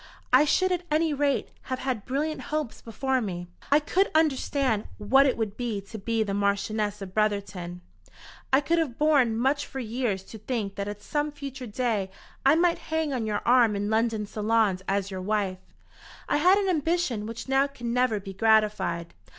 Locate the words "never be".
17.93-18.33